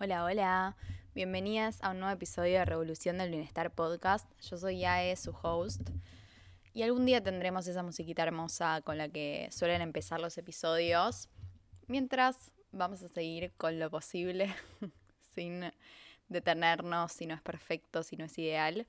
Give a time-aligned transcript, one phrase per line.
[0.00, 0.76] Hola, hola.
[1.12, 4.30] Bienvenidas a un nuevo episodio de Revolución del Bienestar Podcast.
[4.42, 5.90] Yo soy Yae, su host.
[6.72, 11.28] Y algún día tendremos esa musiquita hermosa con la que suelen empezar los episodios.
[11.88, 14.54] Mientras vamos a seguir con lo posible,
[15.34, 15.68] sin
[16.28, 18.86] detenernos si no es perfecto, si no es ideal.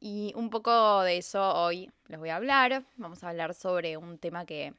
[0.00, 2.84] Y un poco de eso hoy les voy a hablar.
[2.96, 4.72] Vamos a hablar sobre un tema que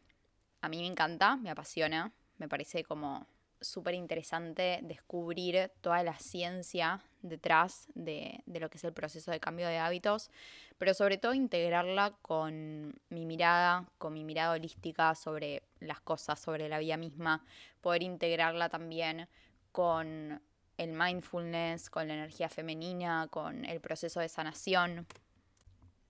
[0.61, 3.27] a mí me encanta, me apasiona, me parece como
[3.61, 9.39] súper interesante descubrir toda la ciencia detrás de, de, lo que es el proceso de
[9.39, 10.29] cambio de hábitos,
[10.77, 16.67] pero sobre todo integrarla con mi mirada, con mi mirada holística sobre las cosas, sobre
[16.67, 17.45] la vida misma,
[17.81, 19.27] poder integrarla también
[19.71, 20.41] con
[20.77, 25.05] el mindfulness, con la energía femenina, con el proceso de sanación.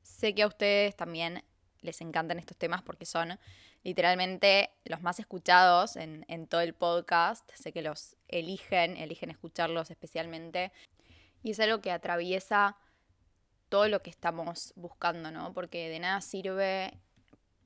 [0.02, 1.44] Sé que a ustedes también
[1.82, 3.38] les encantan estos temas porque son
[3.84, 7.50] literalmente los más escuchados en, en, todo el podcast.
[7.56, 10.72] Sé que los eligen, eligen escucharlos especialmente.
[11.44, 12.78] Y es algo que atraviesa
[13.70, 15.54] todo lo que estamos buscando, ¿no?
[15.54, 17.00] Porque de nada sirve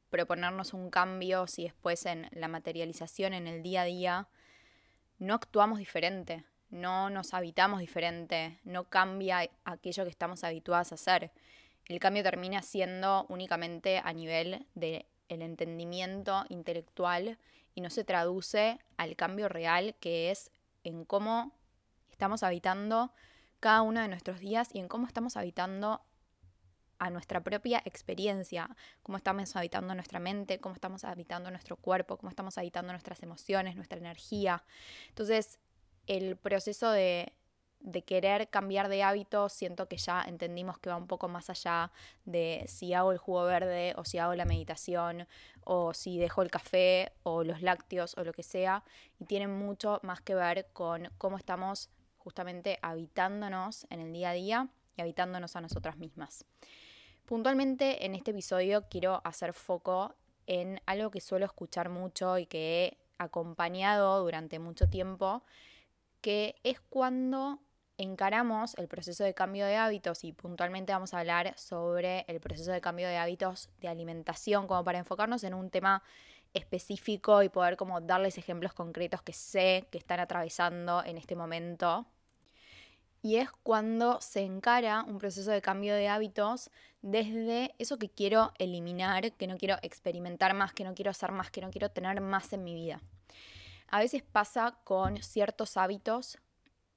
[0.10, 4.28] proponernos un cambio si después en la materialización, en el día a día,
[5.18, 11.32] no actuamos diferente, no nos habitamos diferente, no cambia aquello que estamos habituados a hacer.
[11.86, 17.38] El cambio termina siendo únicamente a nivel de el entendimiento intelectual
[17.74, 20.52] y no se traduce al cambio real que es
[20.84, 21.52] en cómo
[22.12, 23.12] estamos habitando
[23.60, 26.02] cada uno de nuestros días y en cómo estamos habitando
[26.98, 28.70] a nuestra propia experiencia,
[29.04, 33.76] cómo estamos habitando nuestra mente, cómo estamos habitando nuestro cuerpo, cómo estamos habitando nuestras emociones,
[33.76, 34.64] nuestra energía.
[35.10, 35.60] Entonces,
[36.08, 37.34] el proceso de
[37.86, 41.92] de querer cambiar de hábito, siento que ya entendimos que va un poco más allá
[42.26, 45.28] de si hago el jugo verde o si hago la meditación
[45.64, 48.84] o si dejo el café o los lácteos o lo que sea.
[49.20, 54.34] Y tiene mucho más que ver con cómo estamos justamente habitándonos en el día a
[54.34, 56.44] día y habitándonos a nosotras mismas.
[57.26, 60.16] Puntualmente en este episodio quiero hacer foco
[60.48, 65.44] en algo que suelo escuchar mucho y que he acompañado durante mucho tiempo,
[66.22, 67.60] que es cuando
[67.98, 72.72] encaramos el proceso de cambio de hábitos y puntualmente vamos a hablar sobre el proceso
[72.72, 76.04] de cambio de hábitos de alimentación, como para enfocarnos en un tema
[76.54, 82.06] específico y poder como darles ejemplos concretos que sé que están atravesando en este momento.
[83.22, 86.70] Y es cuando se encara un proceso de cambio de hábitos
[87.02, 91.50] desde eso que quiero eliminar, que no quiero experimentar más, que no quiero hacer más,
[91.50, 93.02] que no quiero tener más en mi vida.
[93.88, 96.38] A veces pasa con ciertos hábitos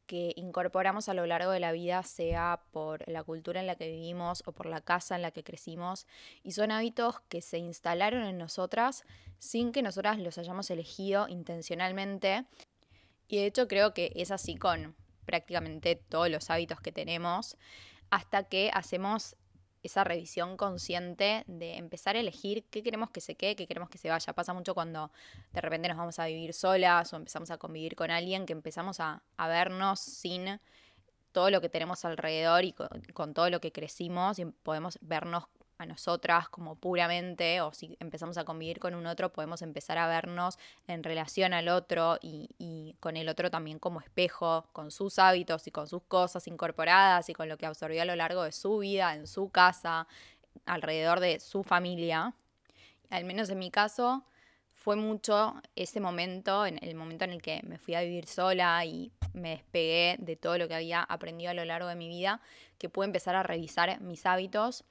[0.09, 3.89] que incorporamos a lo largo de la vida, sea por la cultura en la que
[3.89, 6.07] vivimos o por la casa en la que crecimos,
[6.43, 9.05] y son hábitos que se instalaron en nosotras
[9.39, 12.47] sin que nosotras los hayamos elegido intencionalmente.
[13.29, 17.59] Y de hecho creo que es así con prácticamente todos los hábitos que tenemos,
[18.09, 19.37] hasta que hacemos
[19.83, 23.99] esa revisión consciente de empezar a elegir qué queremos que se quede, qué queremos que
[23.99, 24.33] se vaya.
[24.33, 25.11] Pasa mucho cuando
[25.53, 29.01] de repente nos vamos a vivir solas o empezamos a convivir con alguien, que empezamos
[29.01, 30.61] a, vernos sin
[31.33, 35.45] todo lo que tenemos alrededor y con, todo lo que crecimos y podemos vernos
[35.79, 40.09] a nosotras como puramente, o si empezamos a convivir con un otro, podemos empezar a
[40.09, 40.59] vernos
[40.89, 45.67] en relación al otro y, y, con el otro también como espejo, con sus hábitos
[45.69, 48.79] y con sus cosas incorporadas y con lo que absorbió a lo largo de su
[48.79, 50.09] vida, en su casa,
[50.67, 52.35] alrededor de su familia.
[53.11, 54.25] Al menos en mi caso,
[54.75, 58.85] fue mucho ese momento, en el momento en el que me fui a vivir sola
[58.85, 62.41] y me despegué de todo lo que había aprendido a lo largo de mi vida,
[62.79, 64.85] que pude empezar a revisar mis hábitos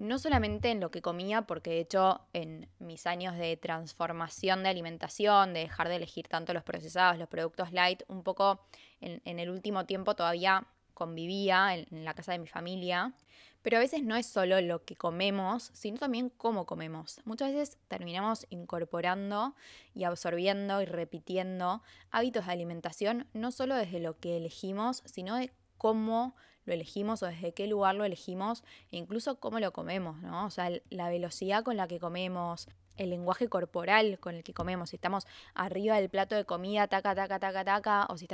[0.00, 4.70] no solamente en lo que comía, porque de hecho en mis años de transformación de
[4.70, 8.64] alimentación, de dejar de elegir tanto los procesados, los productos light, un poco
[9.02, 13.12] en, el último tiempo todavía convivía en, la casa de mi familia,
[13.60, 17.20] pero a veces no es solo lo que comemos, sino también cómo comemos.
[17.26, 19.54] Muchas veces terminamos incorporando
[19.94, 25.52] y absorbiendo y repitiendo hábitos de alimentación, no solo desde lo que elegimos, sino de
[25.76, 26.36] cómo
[26.70, 28.62] lo elegimos o desde qué lugar lo elegimos
[28.92, 30.46] e incluso cómo lo comemos, ¿no?
[30.46, 34.90] O sea, la velocidad con la que comemos, el lenguaje corporal con el que comemos,
[34.90, 38.28] si estamos arriba del plato de comida, taca, taca, taca, taca, o si,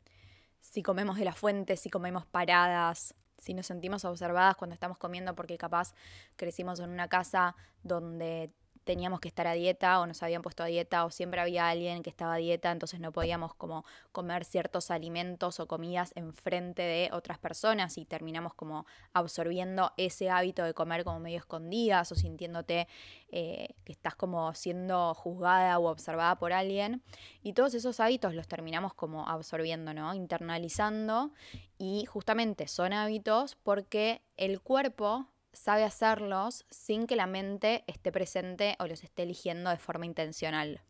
[0.61, 5.35] si comemos de la fuente, si comemos paradas, si nos sentimos observadas cuando estamos comiendo
[5.35, 5.95] porque capaz
[6.37, 8.51] crecimos en una casa donde
[8.87, 12.05] teníamos que estar a dieta o nos habían puesto a dieta o siempre había alguien
[12.05, 17.11] que estaba a dieta, entonces no podíamos como comer ciertos alimentos o comidas enfrente de
[17.13, 22.87] otras personas y terminamos como absorbiendo ese hábito de comer como medio escondidas o sintiéndote
[23.31, 27.03] eh, que estás como siendo juzgada o observada por alguien.
[27.43, 30.15] Y todos esos hábitos los terminamos como absorbiendo, ¿no?
[30.15, 31.33] Internalizando
[31.77, 38.77] y justamente son hábitos porque el cuerpo sabe hacerlos sin que la mente esté presente
[38.79, 40.81] o los esté eligiendo de forma intencional.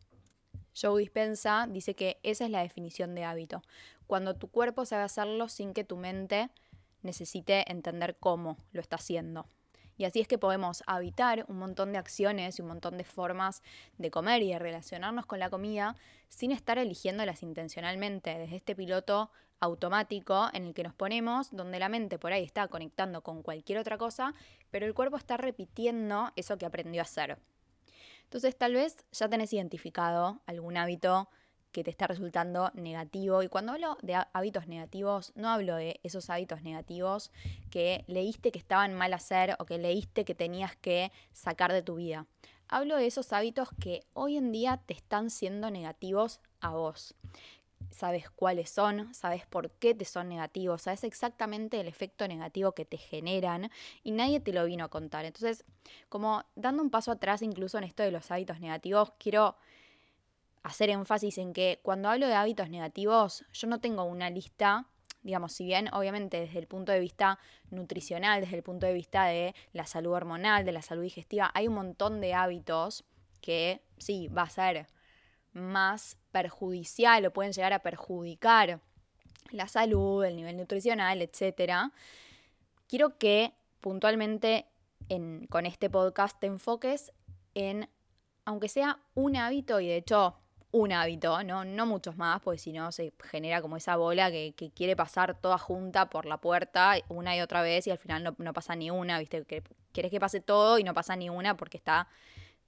[0.79, 3.63] Joe Dispensa dice que esa es la definición de hábito,
[4.05, 6.49] cuando tu cuerpo sabe hacerlo sin que tu mente
[7.01, 9.47] necesite entender cómo lo está haciendo.
[9.97, 13.63] Y así es que podemos habitar un montón de acciones y un montón de formas
[13.97, 15.95] de comer y de relacionarnos con la comida
[16.29, 21.89] sin estar eligiéndolas intencionalmente desde este piloto automático en el que nos ponemos, donde la
[21.89, 24.33] mente por ahí está conectando con cualquier otra cosa,
[24.71, 27.37] pero el cuerpo está repitiendo eso que aprendió a hacer.
[28.23, 31.29] Entonces tal vez ya tenés identificado algún hábito
[31.71, 33.43] que te está resultando negativo.
[33.43, 37.31] Y cuando hablo de hábitos negativos, no hablo de esos hábitos negativos
[37.69, 41.95] que leíste que estaban mal hacer o que leíste que tenías que sacar de tu
[41.95, 42.25] vida.
[42.67, 47.15] Hablo de esos hábitos que hoy en día te están siendo negativos a vos
[47.89, 52.85] sabes cuáles son, sabes por qué te son negativos, sabes exactamente el efecto negativo que
[52.85, 53.71] te generan
[54.03, 55.25] y nadie te lo vino a contar.
[55.25, 55.65] Entonces,
[56.09, 59.55] como dando un paso atrás incluso en esto de los hábitos negativos, quiero
[60.63, 64.85] hacer énfasis en que cuando hablo de hábitos negativos, yo no tengo una lista,
[65.23, 67.39] digamos, si bien obviamente desde el punto de vista
[67.69, 71.67] nutricional, desde el punto de vista de la salud hormonal, de la salud digestiva, hay
[71.67, 73.05] un montón de hábitos
[73.41, 74.87] que sí, va a ser
[75.57, 78.79] más perjudicial o pueden llegar a perjudicar
[79.51, 81.91] la salud, el nivel nutricional, etc.
[82.87, 84.67] Quiero que puntualmente
[85.49, 87.11] con este podcast te enfoques
[87.53, 87.89] en,
[88.45, 90.37] aunque sea un hábito, y de hecho
[90.71, 94.53] un hábito, no, no muchos más, porque si no se genera como esa bola que,
[94.75, 98.53] quiere pasar toda junta por la puerta una y otra vez y al final no,
[98.53, 99.45] pasa ni una, ¿viste?
[99.45, 102.09] Que quieres que pase todo y no pasa ni una porque está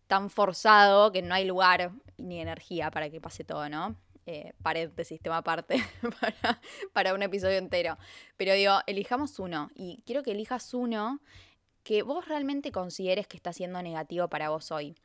[0.10, 3.96] tan forzado que no hay lugar ni energía para que pase todo, ¿no?
[4.26, 5.84] Eh, paréntesis, tema aparte
[6.20, 6.60] para,
[6.94, 7.96] para un episodio entero.
[8.36, 11.22] Pero digo, elijamos uno y quiero que elijas uno
[11.84, 14.96] que vos realmente consideres que está siendo negativo para vos hoy.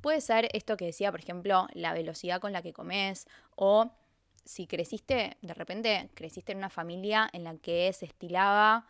[0.00, 3.26] Puede ser esto que decía, por ejemplo, la velocidad con la que comes
[3.56, 3.90] o
[4.44, 8.86] si creciste, de repente creciste en una familia en la que se estilaba,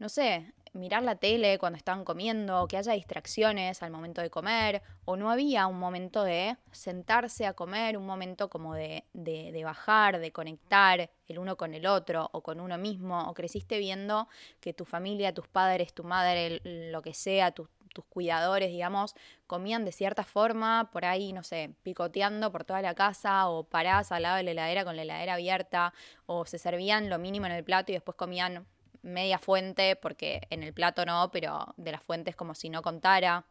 [0.00, 4.82] no sé, mirar la tele cuando estaban comiendo, que haya distracciones al momento de comer,
[5.04, 10.18] o no había un momento de sentarse a comer, un momento como de, de, bajar,
[10.18, 14.28] de conectar el uno con el otro o con uno mismo, o creciste viendo
[14.60, 17.68] que tu familia, tus padres, tu madre, lo que sea, tus
[18.08, 19.14] cuidadores, digamos,
[19.46, 24.10] comían de cierta forma, por ahí, no sé, picoteando por toda la casa, o parás
[24.10, 25.94] al lado de la heladera con la heladera abierta,
[26.26, 28.66] o se servían lo mínimo en el plato y después comían
[29.04, 33.44] media fuente, porque en el plato no, pero de las fuentes como si no contara.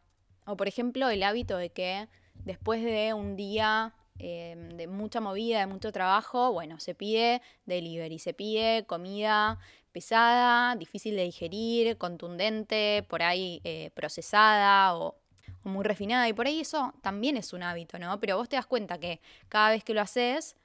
[0.46, 2.08] O por ejemplo el hábito de que
[2.44, 8.18] después de un día em, de mucha movida, de mucho trabajo, bueno, se pide delivery,
[8.18, 9.58] se pide comida
[9.92, 15.14] pesada, difícil de digerir, contundente, por ahí eh, procesada o,
[15.62, 16.28] o muy refinada.
[16.28, 18.18] Y por ahí eso también es un hábito, ¿no?
[18.18, 20.56] Pero vos te das cuenta que cada vez que lo haces,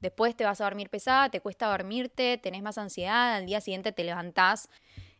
[0.00, 3.92] Después te vas a dormir pesada, te cuesta dormirte, tenés más ansiedad, al día siguiente
[3.92, 4.68] te levantás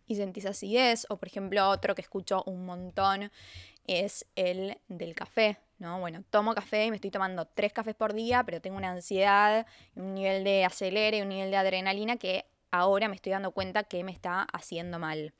[0.06, 1.06] y sentís acidez.
[1.08, 3.30] O por ejemplo, otro que escucho un montón
[3.86, 6.00] es el del café, ¿no?
[6.00, 9.66] Bueno, tomo café y me estoy tomando tres cafés por día, pero tengo una ansiedad,
[9.94, 14.04] un nivel de acelere, un nivel de adrenalina que ahora me estoy dando cuenta que
[14.04, 15.32] me está haciendo mal.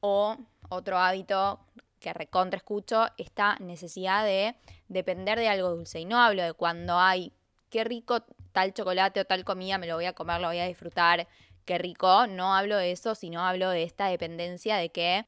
[0.00, 0.36] O
[0.68, 1.60] otro hábito
[1.98, 4.56] que recontra escucho, esta necesidad de
[4.88, 6.00] depender de algo dulce.
[6.00, 7.32] Y no hablo de cuando hay
[7.68, 10.66] qué rico tal chocolate o tal comida, me lo voy a comer, lo voy a
[10.66, 11.28] disfrutar,
[11.64, 12.26] qué rico.
[12.26, 15.26] No hablo de eso, sino hablo de esta dependencia de que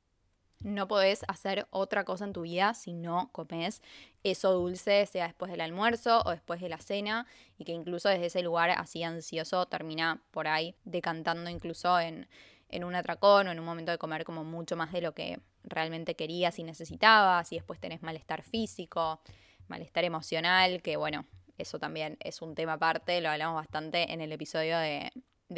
[0.60, 3.82] no podés hacer otra cosa en tu vida si no comes
[4.22, 7.26] eso dulce, sea después del almuerzo o después de la cena,
[7.58, 12.28] y que incluso desde ese lugar así ansioso termina por ahí decantando incluso en,
[12.68, 15.40] en un atracón o en un momento de comer como mucho más de lo que
[15.64, 19.20] realmente querías y necesitabas, y después tenés malestar físico,
[19.66, 21.24] malestar emocional, que bueno,
[21.58, 25.10] eso también es un tema aparte, lo hablamos bastante en el episodio de,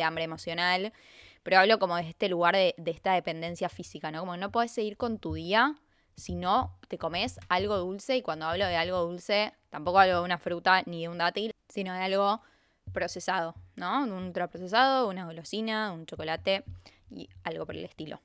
[0.03, 0.93] hambre emocional,
[1.43, 4.21] pero hablo como de este lugar de, esta dependencia física, ¿no?
[4.21, 5.77] Como no puedes seguir con tu día
[6.17, 10.25] si no te comes algo dulce, y cuando hablo de algo dulce, tampoco hablo de
[10.25, 12.41] una fruta ni de un dátil, sino de algo
[12.93, 14.05] procesado, ¿no?
[14.05, 16.65] Un ultraprocesado, una golosina, un chocolate
[17.11, 18.21] y algo por el estilo.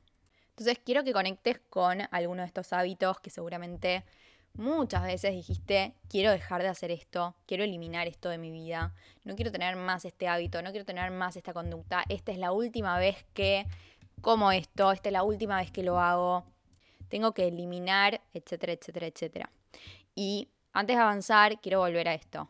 [0.59, 4.03] Entonces quiero que conectes con alguno de estos hábitos que seguramente
[4.53, 9.35] Muchas veces dijiste, quiero dejar de hacer esto, quiero eliminar esto de mi vida, no
[9.35, 12.99] quiero tener más este hábito, no quiero tener más esta conducta, esta es la última
[12.99, 13.65] vez que
[14.21, 16.43] como esto, esta es la última vez que lo hago,
[17.07, 19.49] tengo que eliminar, etcétera, etcétera, etcétera.
[20.13, 22.49] Y antes de avanzar, quiero volver a esto.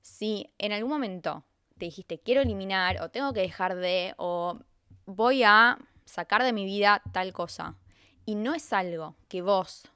[0.00, 1.44] Si en algún momento
[1.78, 4.58] te dijiste, quiero eliminar, o tengo que dejar de, o
[5.06, 7.76] voy a sacar de mi vida tal cosa,
[8.24, 9.90] y no es algo que vos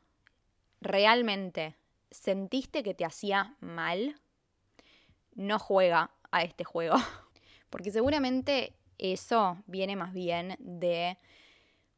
[0.82, 1.76] realmente
[2.10, 4.20] sentiste que te hacía mal,
[5.34, 6.96] no juega a este juego.
[7.70, 11.18] Porque seguramente eso viene más bien de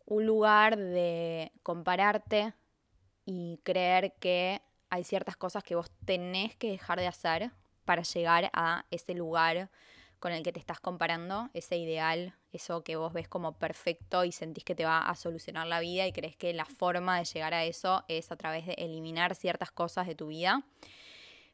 [0.06, 2.54] un lugar de compararte
[3.24, 4.60] y creer que
[4.90, 7.50] hay ciertas cosas que vos tenés que dejar de hacer
[7.84, 9.70] para llegar a ese lugar
[10.24, 14.32] con el que te estás comparando, ese ideal, eso que vos ves como perfecto y
[14.32, 17.52] sentís que te va a solucionar la vida y crees que la forma de llegar
[17.52, 20.64] a eso es a través de eliminar ciertas cosas de tu vida.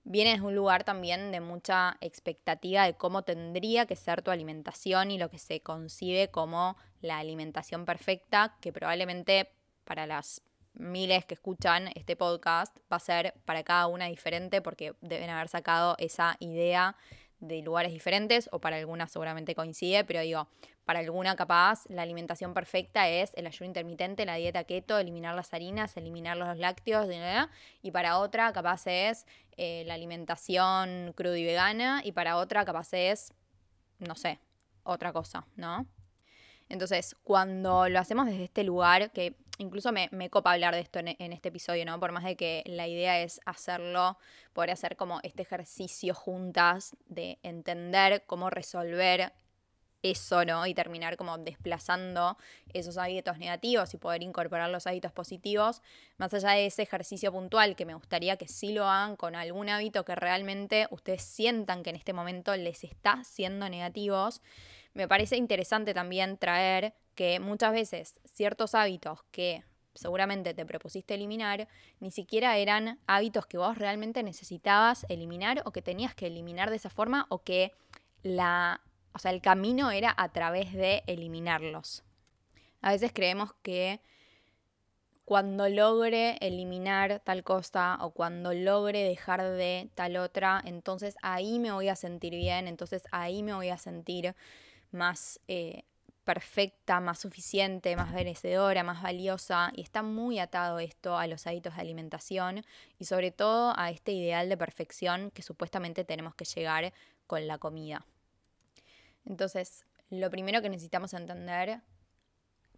[0.04, 5.10] Viene desde un lugar también de mucha expectativa de cómo tendría que ser tu alimentación
[5.10, 9.50] y lo que se concibe como la alimentación perfecta, que probablemente
[9.82, 10.42] para las
[10.74, 15.48] miles que escuchan este podcast va a ser para cada una diferente porque deben haber
[15.48, 16.96] sacado esa idea
[17.40, 20.48] de lugares diferentes o para algunas seguramente coincide, pero digo,
[20.84, 25.52] para alguna capaz la alimentación perfecta es el ayuno intermitente, la dieta keto, eliminar las
[25.54, 27.06] harinas, eliminar los lácteos,
[27.82, 32.92] y para otra capaz es eh, la alimentación crudo y vegana y para otra capaz
[32.92, 33.32] es,
[33.98, 34.38] no sé,
[34.82, 35.86] otra cosa, ¿no?
[36.68, 41.08] Entonces, cuando lo hacemos desde este lugar, que incluso me, copa hablar de esto en,
[41.18, 42.00] en, este episodio, ¿no?
[42.00, 44.18] Por más de que la idea es hacerlo,
[44.52, 49.32] poder hacer como este ejercicio juntas de entender cómo resolver
[50.02, 50.66] eso, ¿no?
[50.66, 52.38] Y terminar como desplazando
[52.72, 55.82] esos hábitos negativos y poder incorporar los hábitos positivos,
[56.16, 59.68] más allá de ese ejercicio puntual que me gustaría que sí lo hagan con algún
[59.68, 64.40] hábito que realmente ustedes sientan que en este momento les está siendo negativos
[64.92, 69.62] me parece interesante también traer que muchas veces ciertos hábitos que
[69.92, 75.82] seguramente te propusiste eliminar, ni siquiera eran hábitos que vos realmente necesitabas eliminar o que
[75.82, 77.72] tenías que eliminar de esa forma o que
[78.22, 78.80] la,
[79.12, 82.04] o sea, el camino era a través de eliminarlos.
[82.80, 84.00] A veces creemos que
[85.26, 91.70] cuando logre eliminar tal cosa o cuando logre dejar de tal otra, entonces ahí me
[91.70, 94.34] voy a sentir bien, entonces ahí me voy a sentir
[94.90, 95.84] más eh,
[96.24, 99.72] perfecta, más suficiente, más merecedora, más valiosa.
[99.74, 102.64] Y está muy atado esto a los hábitos de alimentación
[102.98, 106.92] y sobre todo a este ideal de perfección que supuestamente tenemos que llegar
[107.26, 108.06] con la comida.
[109.24, 111.80] Entonces, lo primero que necesitamos entender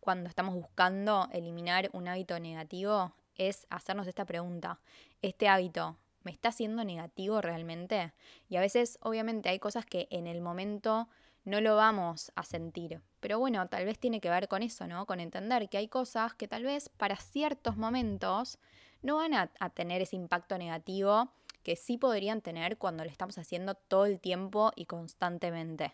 [0.01, 4.81] cuando estamos buscando eliminar un hábito negativo es hacernos esta pregunta.
[5.23, 8.13] ¿Este hábito me está haciendo negativo realmente?
[8.49, 11.09] Y a veces, obviamente, hay cosas que en el momento
[11.45, 13.01] no lo vamos a sentir.
[13.21, 15.07] Pero bueno, tal vez tiene que ver con eso, ¿no?
[15.07, 18.59] Con entender que hay cosas que tal vez para ciertos momentos
[19.03, 21.33] no van a, tener ese impacto negativo
[21.65, 25.93] que sí podrían tener cuando lo estamos haciendo todo el tiempo y constantemente.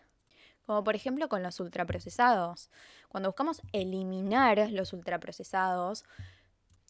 [0.65, 2.69] Como por ejemplo con los ultraprocesados.
[3.07, 6.05] Cuando buscamos eliminar los ultraprocesados,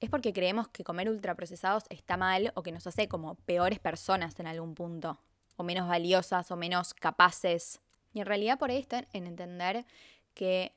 [0.01, 4.37] es porque creemos que comer ultraprocesados está mal o que nos hace como peores personas
[4.39, 5.19] en algún punto,
[5.55, 7.81] o menos valiosas o menos capaces
[8.13, 9.85] y en realidad por ahí está en entender
[10.33, 10.73] que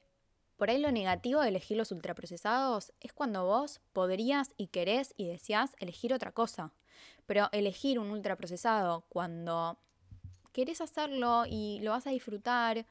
[0.56, 5.26] por ahí lo negativo de elegir los ultraprocesados es cuando vos podrías y querés y
[5.26, 6.72] deseás elegir otra cosa.
[7.26, 9.78] Pero elegir un ultraprocesado cuando
[10.52, 12.86] querés hacerlo y lo vas a disfrutar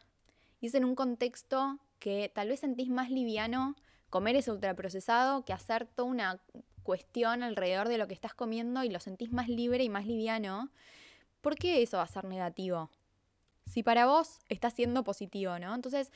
[0.60, 3.76] y es en un contexto que tal vez sentís más liviano
[4.10, 6.42] comer ese ultraprocesado que hacer toda una
[6.84, 10.70] cuestión alrededor de lo que estás comiendo y lo sentís más libre y más liviano,
[11.42, 12.90] ¿por qué eso va a ser negativo?
[13.66, 15.74] Si para vos está siendo positivo, ¿no?
[15.74, 16.12] Entonces,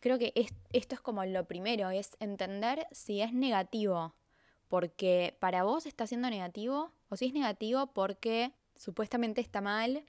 [0.00, 0.32] creo que
[0.72, 4.14] esto es como lo primero, es entender si es negativo
[4.72, 10.02] porque para vos está siendo negativo o si es negativo porque supuestamente está mal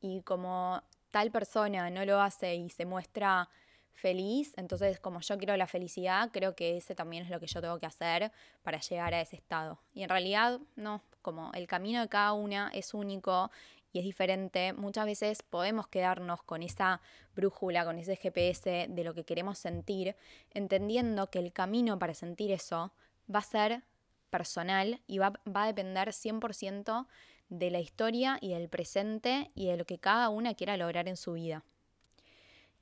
[0.00, 3.48] y como tal persona no lo hace y se muestra
[3.92, 7.60] feliz, entonces como yo quiero la felicidad, creo que ese también es lo que yo
[7.60, 8.30] tengo que hacer
[8.62, 9.80] para llegar a ese estado.
[9.94, 13.50] Y en realidad no, como el camino de cada una es único
[13.94, 17.00] y es diferente, muchas veces podemos quedarnos con esa
[17.36, 20.16] brújula, con ese GPS de lo que queremos sentir,
[20.50, 22.92] entendiendo que el camino para sentir eso
[23.32, 23.84] va a ser
[24.30, 27.06] personal y va, va a depender 100%
[27.50, 31.16] de la historia y del presente y de lo que cada una quiera lograr en
[31.16, 31.62] su vida.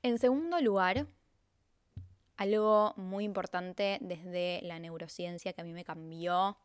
[0.01, 1.05] En segundo lugar,
[2.37, 6.57] algo muy importante desde la neurociencia que a mí me cambió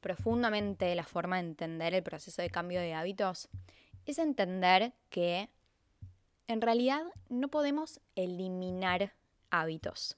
[0.00, 3.48] profundamente la forma de entender el proceso de cambio de hábitos
[4.06, 5.48] es entender que
[6.46, 9.12] en realidad no podemos eliminar
[9.50, 10.16] hábitos.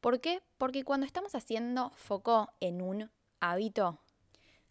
[0.00, 0.42] ¿Por qué?
[0.58, 4.00] Porque cuando estamos haciendo foco en un hábito,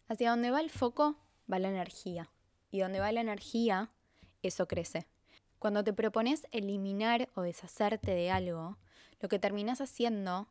[0.08, 1.16] hacia donde va el foco
[1.50, 2.30] va la energía.
[2.70, 3.90] Y donde va la energía,
[4.42, 5.06] eso crece.
[5.58, 8.76] Cuando te propones eliminar o deshacerte de algo,
[9.20, 10.46] lo que terminas haciendo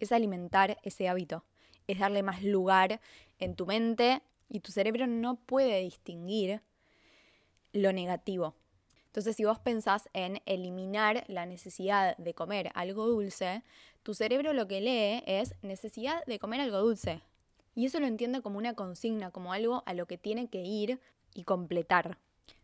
[0.00, 1.44] es alimentar ese hábito,
[1.92, 3.00] es darle más lugar
[3.38, 6.60] en tu mente y tu cerebro no puede distinguir
[7.72, 8.54] lo negativo.
[9.06, 13.64] Entonces, si vos pensás en eliminar la necesidad de comer algo dulce,
[14.02, 17.22] tu cerebro lo que lee es necesidad de comer algo dulce.
[17.74, 21.00] Y eso lo entiende como una consigna, como algo a lo que tiene que ir
[21.34, 22.18] y completar.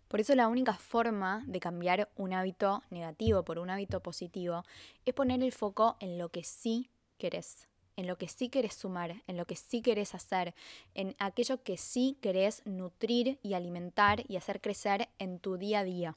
[0.08, 4.62] Por eso la única forma de cambiar un hábito negativo por un hábito positivo
[5.04, 9.22] es poner el foco en lo que sí querés, en lo que sí querés sumar,
[9.26, 10.54] en lo que sí querés hacer,
[10.94, 15.84] en aquello que sí querés nutrir y alimentar y hacer crecer en tu día a
[15.84, 16.16] día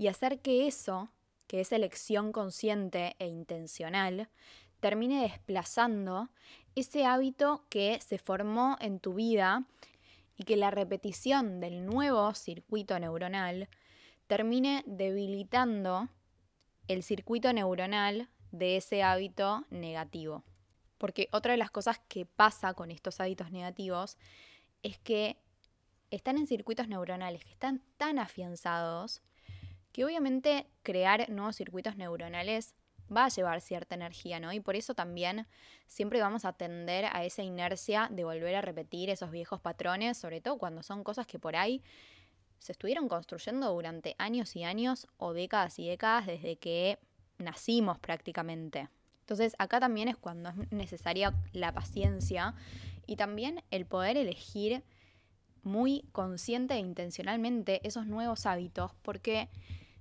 [0.00, 1.10] y hacer que eso,
[1.46, 4.30] que es elección consciente e intencional,
[4.80, 6.30] termine desplazando
[6.74, 9.64] ese hábito que se formó en tu vida
[10.36, 13.68] y que la repetición del nuevo circuito neuronal
[14.26, 16.08] termine debilitando
[16.88, 20.44] el circuito neuronal de ese hábito negativo.
[21.00, 24.18] Porque otra de las cosas que pasa con estos hábitos negativos
[24.82, 25.38] es que
[26.10, 29.22] están en circuitos neuronales que están tan afianzados
[29.92, 32.74] que obviamente crear nuevos circuitos neuronales
[33.10, 34.52] va a llevar cierta energía, ¿no?
[34.52, 35.46] Y por eso también
[35.86, 40.42] siempre vamos a tender a esa inercia de volver a repetir esos viejos patrones, sobre
[40.42, 41.82] todo cuando son cosas que por ahí
[42.58, 46.98] se estuvieron construyendo durante años y años o décadas y décadas desde que
[47.38, 48.90] nacimos prácticamente.
[49.30, 52.56] Entonces acá también es cuando es necesaria la paciencia
[53.06, 54.82] y también el poder elegir
[55.62, 59.48] muy consciente e intencionalmente esos nuevos hábitos porque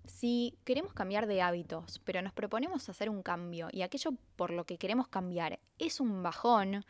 [0.06, 4.66] si queremos cambiar de hábitos, pero nos proponemos hacer un cambio y aquello por lo
[4.66, 6.84] que queremos cambiar es un bajón,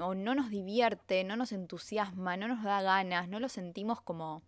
[0.00, 4.42] o no nos divierte, no nos entusiasma, no nos da ganas, no lo sentimos como,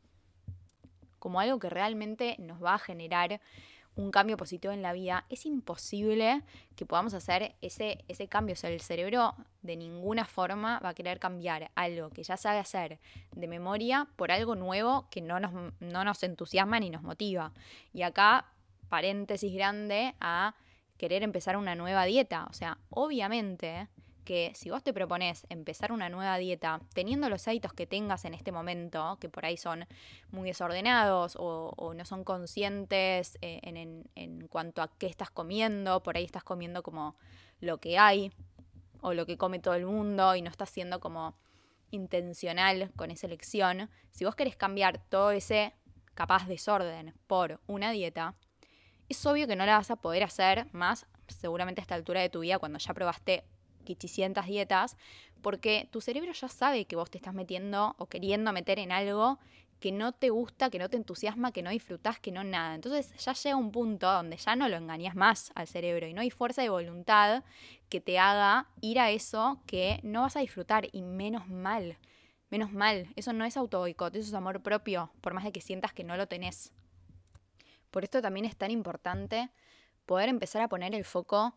[1.21, 3.41] como algo que realmente nos va a generar
[3.97, 6.43] un cambio positivo en la vida, es imposible
[6.77, 8.53] que podamos hacer ese, ese cambio.
[8.53, 12.59] O sea, el cerebro de ninguna forma va a querer cambiar algo que ya sabe
[12.59, 12.99] hacer
[13.33, 17.53] de memoria por algo nuevo que no nos, no nos entusiasma ni nos motiva.
[17.93, 18.53] Y acá,
[18.89, 20.55] paréntesis grande a
[20.99, 22.47] querer empezar una nueva dieta.
[22.51, 23.89] O sea, obviamente
[24.27, 28.35] que si vos te propones empezar una nueva dieta teniendo los hábitos que tengas en
[28.35, 29.87] este momento, que por ahí son
[30.31, 36.17] muy desordenados o, no son conscientes eh, en, en, cuanto a qué estás comiendo, por
[36.17, 37.17] ahí estás comiendo como
[37.61, 38.33] lo que hay
[39.01, 41.39] o lo que come todo el mundo y no estás siendo como
[41.91, 45.73] intencional con esa elección, si vos querés cambiar todo ese
[46.15, 48.35] capaz desorden por una dieta,
[49.09, 52.29] es obvio que no la vas a poder hacer más seguramente a esta altura de
[52.29, 53.45] tu vida cuando ya probaste
[53.95, 54.97] 500 dietas,
[55.43, 59.39] porque tu cerebro ya sabe que vos te estás metiendo o queriendo meter en algo
[59.81, 62.75] que no te gusta, que no te entusiasma, que no disfrutás, que no nada.
[62.75, 66.23] Entonces ya llega un punto donde ya no lo engañas más al cerebro y no
[66.23, 67.45] hay fuerza de voluntad
[67.89, 71.99] que te haga ir a eso que no vas a disfrutar y menos mal.
[72.49, 75.93] Menos mal, eso no es auto eso es amor propio, por más de que sientas
[75.93, 76.73] que no lo tenés.
[77.91, 79.51] Por esto también es tan importante
[80.07, 81.55] poder empezar a poner el foco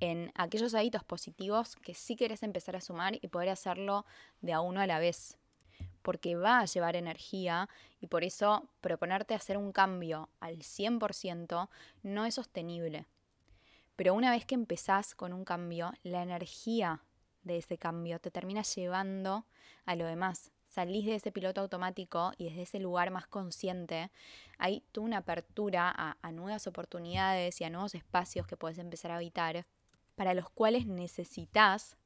[0.00, 4.06] en aquellos hábitos positivos que sí querés empezar a sumar y poder hacerlo
[4.40, 5.36] de a uno a la vez.
[6.02, 7.68] Porque va a llevar energía
[8.00, 11.68] y por eso proponerte hacer un cambio al 100%
[12.02, 13.06] no es sostenible.
[13.96, 17.02] Pero una vez que empezás con un cambio, la energía
[17.42, 19.44] de ese cambio te termina llevando
[19.84, 20.50] a lo demás.
[20.66, 24.10] Salís de ese piloto automático y desde ese lugar más consciente
[24.56, 29.10] hay tú una apertura a, a nuevas oportunidades y a nuevos espacios que puedes empezar
[29.10, 29.66] a habitar
[30.20, 31.96] para los cuales necesitas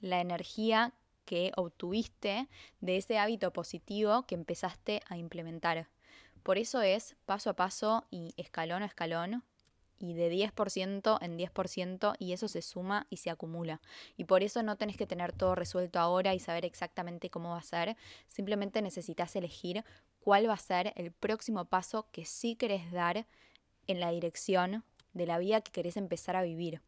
[0.00, 0.92] la energía
[1.24, 2.48] que obtuviste
[2.80, 5.86] de ese hábito positivo que empezaste a implementar.
[6.42, 9.44] Por eso es paso a paso y escalón a escalón
[10.00, 13.80] y de 10% en 10% y eso se suma y se acumula.
[14.16, 17.58] Y por eso no tenés que tener todo resuelto ahora y saber exactamente cómo va
[17.58, 17.96] a ser.
[18.26, 19.84] Simplemente necesitas elegir
[20.18, 23.28] cuál va a ser el próximo paso que sí querés dar
[23.86, 26.82] en la dirección de la vida que querés empezar a vivir.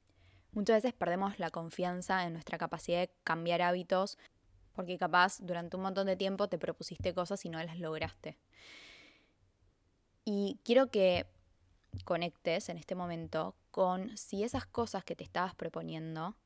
[0.52, 4.18] Muchas veces perdemos la confianza en nuestra capacidad de cambiar hábitos
[4.74, 8.38] porque capaz durante un montón de tiempo te propusiste cosas y no las lograste.
[10.24, 11.26] Y quiero que
[12.04, 16.36] conectes en este momento con si esas cosas que te estabas proponiendo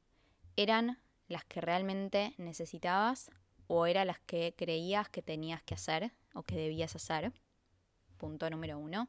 [0.56, 3.30] eran las que realmente necesitabas
[3.66, 7.32] o eran las que creías que tenías que hacer o que debías hacer.
[8.16, 9.08] Punto número uno.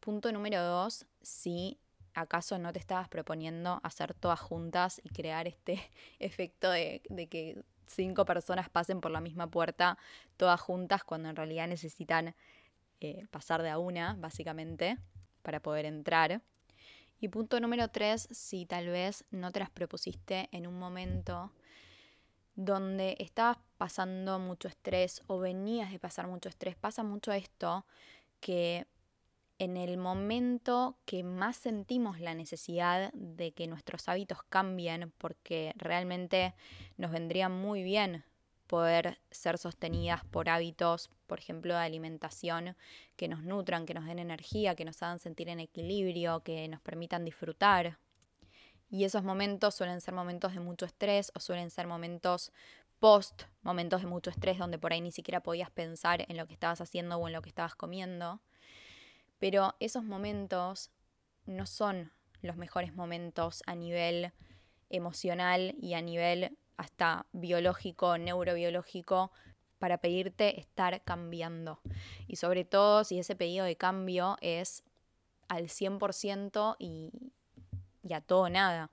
[0.00, 1.78] Punto número dos, si
[2.16, 5.80] acaso no te estabas proponiendo hacer todas juntas y crear este
[6.18, 9.96] efecto de, que cinco personas pasen por la misma puerta
[10.36, 12.34] todas juntas cuando en realidad necesitan
[13.00, 14.98] eh, pasar de a una, básicamente,
[15.42, 16.42] para poder entrar.
[17.20, 21.52] Y punto número tres, si tal vez no te las propusiste en un momento
[22.54, 27.86] donde estabas pasando mucho estrés o venías de pasar mucho estrés, pasa mucho esto
[28.40, 28.86] que
[29.58, 36.54] en el momento que más sentimos la necesidad de que nuestros hábitos cambien, porque realmente
[36.96, 38.24] nos vendría muy bien
[38.66, 42.76] poder ser sostenidas por hábitos, por ejemplo, de alimentación
[43.16, 46.80] que nos nutran, que nos den energía, que nos hagan sentir en equilibrio, que nos
[46.80, 47.98] permitan disfrutar.
[48.88, 52.52] Y esos momentos suelen ser momentos de mucho estrés o suelen ser momentos
[52.98, 56.54] post, momentos de mucho estrés donde por ahí ni siquiera podías pensar en lo que
[56.54, 58.40] estabas haciendo o en lo que estabas comiendo.
[59.38, 60.90] Pero esos momentos
[61.44, 64.32] no son los mejores momentos a nivel
[64.90, 69.32] emocional y a nivel hasta biológico, neurobiológico,
[69.78, 71.80] para pedirte estar cambiando.
[72.26, 74.82] Y sobre todo si ese pedido de cambio es
[75.48, 77.10] al 100% y,
[78.02, 78.90] y a todo nada.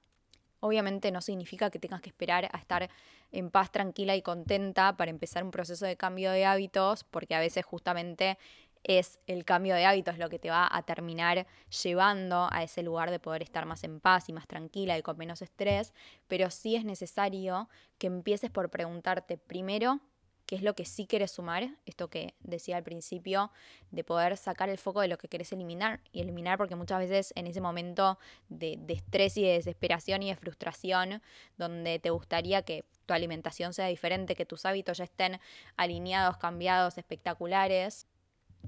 [0.60, 2.90] Obviamente no significa que tengas que esperar a estar
[3.32, 7.40] en paz, tranquila y contenta para empezar un proceso de cambio de hábitos, porque a
[7.40, 8.38] veces justamente
[8.84, 11.48] es el cambio de hábitos lo que te va a terminar
[11.84, 15.18] llevando a ese lugar de poder estar más en paz y más tranquila y con
[15.18, 15.94] menos estrés,
[16.28, 20.02] pero sí es necesario que empieces por preguntarte primero
[20.46, 23.52] qué es lo que sí quieres sumar, esto que decía al principio,
[23.92, 27.32] de poder sacar el foco de lo que querés eliminar y eliminar porque muchas veces
[27.36, 28.20] en ese momento
[28.50, 31.22] de, de estrés y de desesperación y de frustración,
[31.58, 35.40] donde te gustaría que tu alimentación sea diferente, que tus hábitos ya estén
[35.78, 38.08] alineados, cambiados, espectaculares,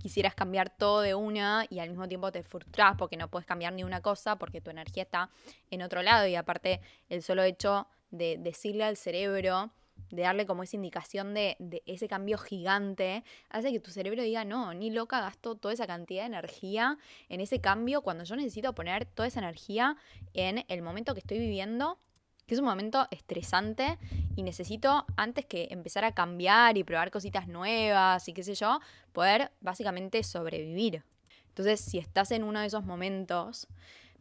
[0.01, 3.73] quisieras cambiar todo de una y al mismo tiempo te frustras porque no puedes cambiar
[3.73, 5.29] ni una cosa porque tu energía está
[5.71, 6.27] en otro lado.
[6.27, 9.71] Y aparte el solo hecho de decirle al cerebro,
[10.11, 14.45] de darle como esa indicación de, de, ese cambio gigante, hace que tu cerebro diga,
[14.45, 16.97] no, ni loca, gasto toda esa cantidad de energía
[17.29, 19.97] en ese cambio cuando yo necesito poner toda esa energía
[20.33, 21.97] en el momento que estoy viviendo
[22.45, 23.97] que es un momento estresante
[24.35, 28.79] y necesito, antes que empezar a cambiar y probar cositas nuevas y qué sé yo,
[29.13, 31.03] poder básicamente sobrevivir.
[31.49, 33.67] Entonces, si estás en uno de esos momentos,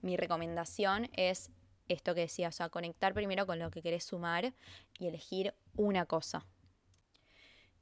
[0.00, 1.50] mi recomendación es
[1.88, 4.54] esto que decía, o sea, conectar primero con lo que querés sumar
[4.98, 6.46] y elegir una cosa.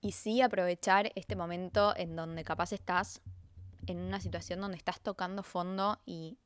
[0.00, 3.20] Y sí aprovechar este momento en donde capaz estás
[3.86, 6.38] en una situación donde estás tocando fondo y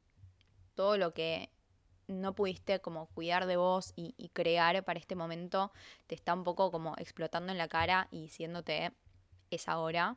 [0.74, 1.50] todo lo que
[2.08, 5.72] no pudiste como cuidar de vos y, crear para este momento,
[6.06, 8.92] te está un poco como explotando en la cara y diciéndote,
[9.50, 10.16] es ahora,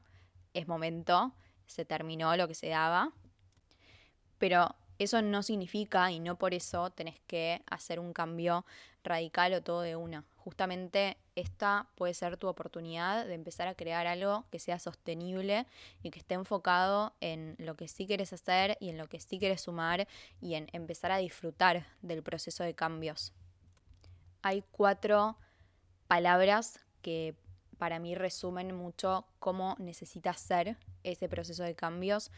[0.54, 1.34] es momento,
[1.66, 3.14] se terminó lo que se daba.
[4.38, 8.66] Pero eso no significa y no por eso tenés que hacer un cambio
[9.04, 10.26] radical o todo de una.
[10.36, 15.66] Justamente esta puede ser tu oportunidad de empezar a crear algo que sea sostenible
[16.04, 19.40] y que esté enfocado en lo que sí quieres hacer y en lo que sí
[19.40, 20.06] quieres sumar
[20.42, 23.34] y en empezar a disfrutar del proceso de cambios.
[24.42, 25.38] Hay cuatro
[26.08, 27.36] palabras que
[27.78, 32.32] para mí resumen mucho cómo necesitas ser ese proceso de cambios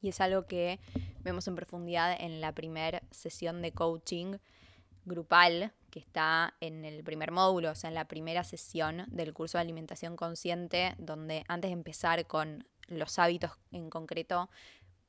[0.00, 0.80] y es algo que
[1.20, 4.38] vemos en profundidad en la primera sesión de coaching
[5.04, 9.58] grupal que está en el primer módulo, o sea, en la primera sesión del curso
[9.58, 14.50] de alimentación consciente, donde antes de empezar con los hábitos en concreto,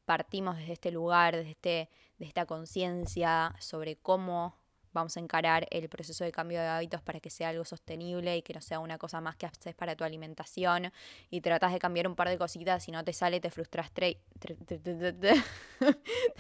[0.06, 4.59] partimos desde este lugar, desde, este, esta conciencia sobre cómo
[4.94, 8.42] vamos a encarar el proceso de cambio de hábitos para que sea algo sostenible y
[8.42, 10.92] que no sea una cosa más que haces para tu alimentación
[11.30, 14.22] y tratas de cambiar un par de cositas, si no te sale te frustraste,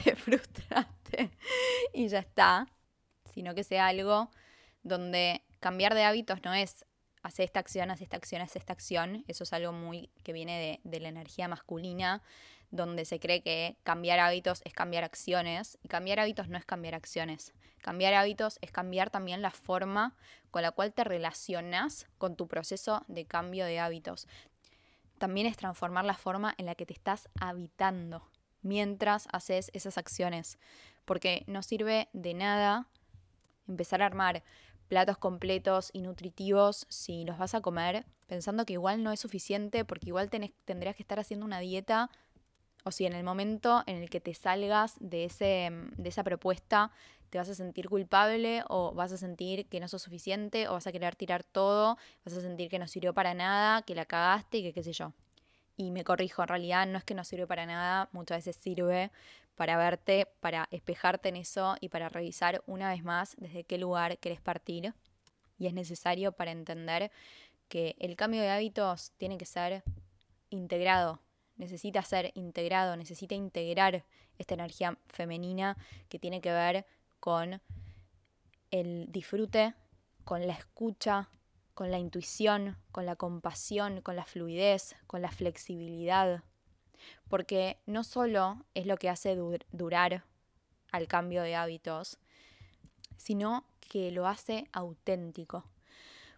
[0.04, 1.32] te frustraste
[1.94, 2.68] y ya está,
[3.34, 4.30] sino que sea algo
[4.84, 6.86] donde cambiar de hábitos no es
[7.22, 10.80] hacer esta acción, hacer esta acción, hacer esta acción, eso es algo muy que viene
[10.84, 12.22] de, de la energía masculina,
[12.72, 16.96] donde se cree que cambiar hábitos es cambiar acciones y cambiar hábitos no es cambiar
[16.96, 17.54] acciones.
[17.82, 20.16] Cambiar hábitos es cambiar también la forma
[20.52, 24.28] con la cual te relacionas con tu proceso de cambio de hábitos.
[25.18, 28.28] También es transformar la forma en la que te estás habitando
[28.62, 30.60] mientras haces esas acciones,
[31.06, 32.88] porque no sirve de nada
[33.68, 34.44] empezar a armar
[34.90, 39.86] platos completos y nutritivos si los vas a comer pensando que igual no es suficiente
[39.86, 42.10] porque igual tendrías que estar haciendo una dieta
[42.84, 46.92] o si en el momento en el que te salgas de, ese, de esa propuesta
[47.30, 50.88] te vas a sentir culpable o vas a sentir que no sos suficiente o vas
[50.88, 54.58] a querer tirar todo, vas a sentir que no sirvió para nada, que la cagaste
[54.58, 55.14] y que qué sé yo.
[55.78, 59.12] Y me corrijo, en realidad no es que no sirve para nada, muchas veces sirve
[59.56, 64.18] para verte, para espejarte en eso y para revisar una vez más desde qué lugar
[64.18, 64.94] querés partir.
[65.58, 67.12] Y es necesario para entender
[67.68, 69.84] que el cambio de hábitos tiene que ser
[70.50, 71.20] integrado,
[71.60, 74.04] necesita ser integrado, necesita integrar
[74.40, 76.86] esta energía femenina que tiene que ver
[77.20, 77.62] con
[78.72, 79.76] el disfrute,
[80.24, 81.30] con la escucha,
[81.74, 86.44] con la intuición, con la compasión, con la fluidez, con la flexibilidad.
[87.28, 89.36] Porque no solo es lo que hace
[89.72, 90.24] durar
[90.92, 92.20] al cambio de hábitos,
[93.18, 95.66] sino que lo hace auténtico.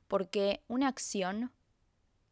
[0.07, 1.51] Porque una acción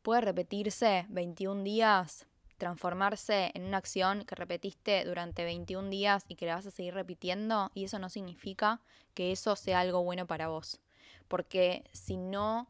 [0.02, 2.26] puede repetirse 21 días,
[2.60, 6.94] transformarse en una acción que repetiste durante 21 días y que la vas a seguir
[6.94, 8.82] repitiendo y eso no significa
[9.16, 10.80] que eso sea algo bueno para vos.
[11.28, 12.70] Porque si no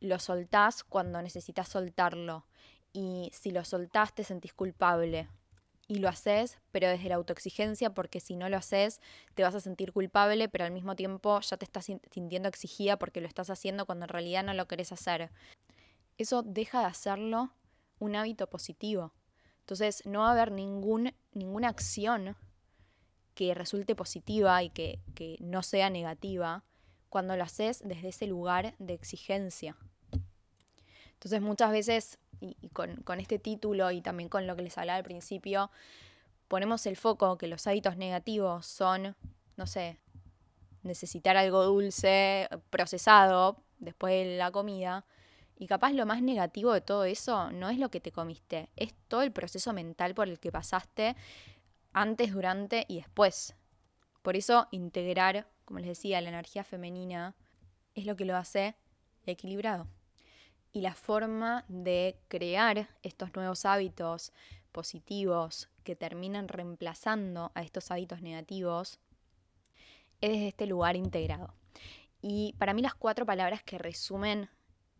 [0.00, 2.46] lo soltás cuando necesitas soltarlo
[2.92, 5.28] y si lo soltás te sentís culpable
[5.86, 9.00] y lo haces, pero desde la autoexigencia, porque si no lo haces,
[9.34, 13.20] te vas a sentir culpable, pero al mismo tiempo ya te estás sintiendo exigida porque
[13.20, 15.30] lo estás haciendo cuando en realidad no lo querés hacer.
[16.18, 17.52] Eso deja de hacerlo
[17.98, 19.12] un hábito positivo.
[19.60, 21.14] Entonces no va a haber ninguna
[21.68, 22.36] acción
[23.34, 24.98] que resulte positiva y que,
[25.40, 26.64] no sea negativa
[27.08, 29.76] cuando lo haces desde ese lugar de exigencia.
[31.12, 34.96] Entonces muchas veces, y, con, con, este título y también con lo que les hablaba
[34.96, 35.70] al principio,
[36.48, 39.14] ponemos el foco que los hábitos negativos son,
[39.56, 39.98] no sé,
[40.82, 45.04] necesitar algo dulce, procesado, después de la comida,
[45.58, 48.94] y capaz lo más negativo de todo eso no es lo que te comiste, es
[49.08, 51.16] todo el proceso mental por el que pasaste
[51.92, 53.56] antes, durante y después.
[54.22, 57.34] Por eso integrar, como les decía, la energía femenina
[57.96, 58.76] es lo que lo hace
[59.26, 59.88] equilibrado.
[60.72, 64.32] Y la forma de crear estos nuevos hábitos
[64.70, 69.00] positivos que terminan reemplazando a estos hábitos negativos
[70.20, 71.52] es desde este lugar integrado.
[72.20, 74.48] Y para mí las cuatro palabras que resumen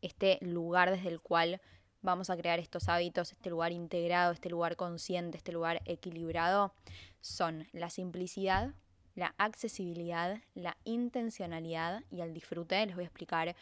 [0.02, 1.60] este lugar desde el cual
[2.02, 6.72] vamos a crear estos hábitos, este lugar integrado, este lugar consciente, este lugar equilibrado,
[7.20, 8.74] son la simplicidad,
[9.14, 12.86] la accesibilidad, la intencionalidad y el disfrute.
[12.86, 13.56] Les voy a explicar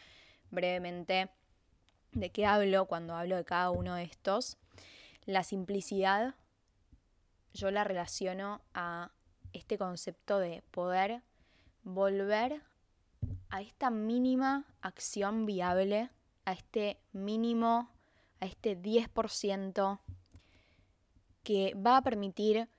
[0.51, 1.29] brevemente
[2.11, 4.57] de qué hablo cuando hablo de cada uno de estos.
[5.25, 6.35] La simplicidad
[7.53, 9.11] yo la relaciono a
[9.51, 11.23] este concepto de poder
[11.83, 12.61] volver
[13.49, 16.09] a esta mínima acción viable
[16.47, 17.91] a este mínimo,
[18.39, 19.99] a este 10%
[21.43, 22.69] que va a permitir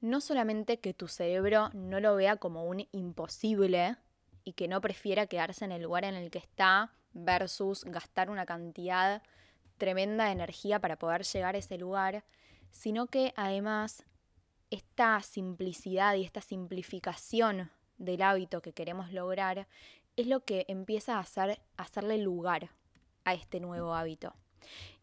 [0.00, 3.98] no solamente que tu cerebro no lo vea como un imposible
[4.44, 8.46] y que no prefiera quedarse en el lugar en el que está versus gastar una
[8.46, 9.22] cantidad
[9.76, 12.24] tremenda de energía para poder llegar a ese lugar,
[12.70, 14.06] sino que además
[14.70, 19.68] esta simplicidad y esta simplificación del hábito que queremos lograr
[20.16, 22.70] es lo que empieza a, hacer, hacerle lugar
[23.24, 24.34] a este nuevo hábito.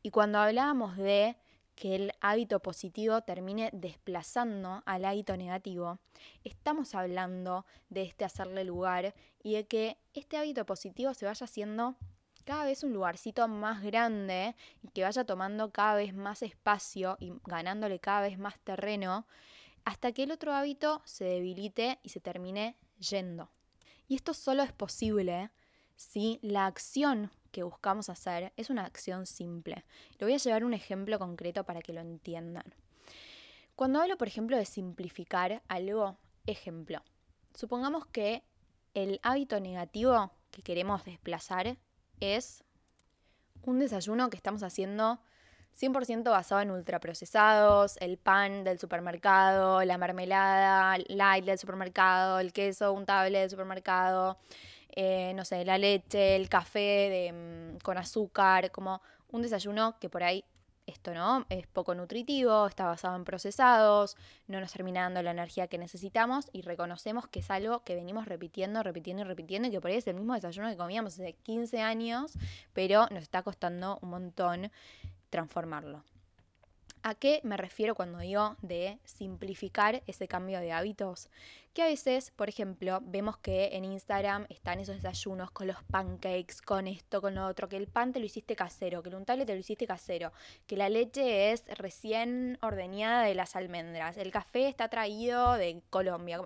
[0.02, 1.38] Y cuando hablábamos de
[1.76, 6.00] que el hábito positivo termine desplazando al hábito negativo,
[6.44, 11.96] estamos hablando de este hacerle lugar y de que este hábito positivo se vaya haciendo
[12.46, 17.34] cada vez un lugarcito más grande y que vaya tomando cada vez más espacio y
[17.46, 19.28] ganándole cada vez más terreno
[19.84, 23.50] hasta que el otro hábito se debilite y se termine yendo.
[24.08, 25.52] Y esto solo es posible
[25.96, 29.84] si la acción que buscamos hacer es una acción simple.
[30.20, 32.74] Le voy a llevar un ejemplo concreto para que lo entiendan.
[33.76, 37.04] Cuando hablo, por ejemplo, de simplificar algo, ejemplo,
[37.54, 38.44] supongamos que
[38.94, 41.78] el hábito negativo que queremos desplazar
[42.20, 42.64] es
[43.64, 45.20] un desayuno que estamos haciendo
[45.80, 52.94] 100% basado en ultraprocesados, el pan del supermercado, la mermelada light del supermercado, el queso
[52.94, 54.38] untable del supermercado,
[54.90, 60.24] eh, no sé, la leche, el café mm, con azúcar, como un desayuno que por
[60.24, 60.44] ahí
[60.88, 64.16] esto no es poco nutritivo, está basado en procesados,
[64.48, 68.26] no nos termina dando la energía que necesitamos y reconocemos que es algo que venimos
[68.26, 71.34] repitiendo, repitiendo y repitiendo y que por ahí es el mismo desayuno que comíamos hace
[71.34, 72.32] 15 años,
[72.74, 74.72] pero nos está costando un montón
[75.30, 76.04] transformarlo.
[77.04, 81.30] ¿A qué me refiero cuando digo de simplificar ese cambio de hábitos?
[81.74, 86.62] Que a veces, por ejemplo, vemos que en Instagram están esos desayunos con los pancakes,
[86.66, 89.46] con esto, con lo otro, que el pan te lo hiciste casero, que el untable
[89.46, 90.34] te lo hiciste casero,
[90.66, 96.42] que la leche es recién ordeñada de las almendras, el café está traído de Colombia.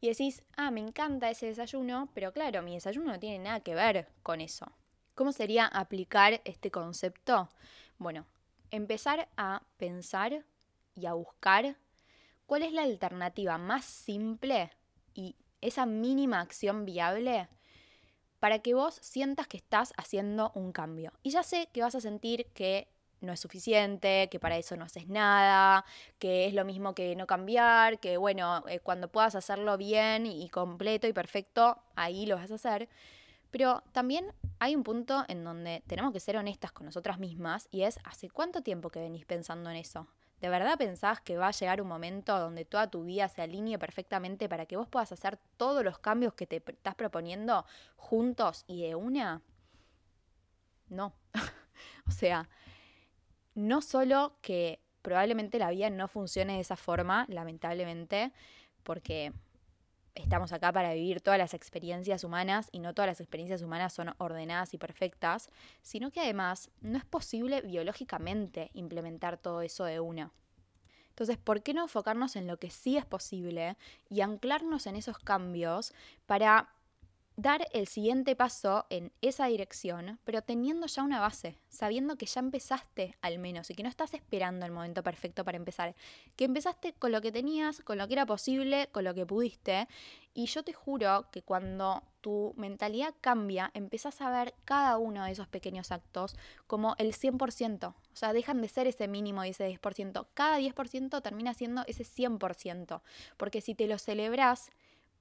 [0.00, 3.74] Y decís, ah, me encanta ese desayuno, pero claro, mi desayuno no tiene nada que
[3.74, 4.70] ver con eso.
[5.16, 7.50] ¿Cómo sería aplicar este concepto?
[8.00, 8.24] Bueno,
[8.70, 10.46] empezar a pensar
[10.94, 11.76] y a buscar
[12.46, 14.70] cuál es la alternativa más simple
[15.12, 17.50] y esa mínima acción viable
[18.38, 21.12] para que vos sientas que estás haciendo un cambio.
[21.22, 22.88] Y ya sé que vas a sentir que
[23.20, 25.84] no es suficiente, que para eso no haces nada,
[26.18, 30.48] que es lo mismo que no cambiar, que bueno, eh, cuando puedas hacerlo bien y
[30.48, 32.88] completo y perfecto, ahí lo vas a hacer.
[33.50, 37.82] Pero también hay un punto en donde tenemos que ser honestas con nosotras mismas y
[37.82, 40.06] es, ¿hace cuánto tiempo que venís pensando en eso?
[40.40, 43.78] ¿De verdad pensás que va a llegar un momento donde toda tu vida se alinee
[43.78, 48.82] perfectamente para que vos puedas hacer todos los cambios que te estás proponiendo juntos y
[48.82, 49.42] de una?
[50.88, 51.12] No.
[52.08, 52.48] o sea,
[53.54, 58.32] no solo que probablemente la vida no funcione de esa forma, lamentablemente,
[58.82, 59.32] porque
[60.20, 64.14] estamos acá para vivir todas las experiencias humanas y no todas las experiencias humanas son
[64.18, 65.50] ordenadas y perfectas,
[65.82, 70.32] sino que además no es posible biológicamente implementar todo eso de una.
[71.10, 73.76] Entonces, ¿por qué no enfocarnos en lo que sí es posible
[74.08, 75.92] y anclarnos en esos cambios
[76.26, 76.70] para
[77.40, 82.40] dar el siguiente paso en esa dirección, pero teniendo ya una base, sabiendo que ya
[82.40, 85.94] empezaste al menos y que no estás esperando el momento perfecto para empezar,
[86.36, 89.88] que empezaste con lo que tenías, con lo que era posible, con lo que pudiste.
[90.34, 95.32] Y yo te juro que cuando tu mentalidad cambia, empezás a ver cada uno de
[95.32, 97.88] esos pequeños actos como el 100%.
[97.88, 100.26] O sea, dejan de ser ese mínimo y ese 10%.
[100.34, 103.00] Cada 10% termina siendo ese 100%.
[103.38, 104.70] Porque si te lo celebras,